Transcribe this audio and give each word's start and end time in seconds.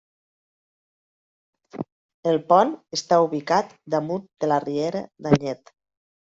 El 2.33 2.41
pont 2.49 2.73
està 2.99 3.21
ubicat 3.29 3.79
damunt 3.99 4.27
de 4.27 4.53
la 4.55 4.61
riera 4.67 5.07
d'Anyet. 5.25 5.75